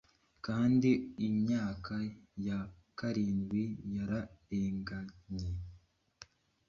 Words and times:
Kandi 0.45 0.89
imyaka 1.27 1.93
ya 2.47 2.59
karindwi 2.97 3.63
yararenganye. 3.95 5.47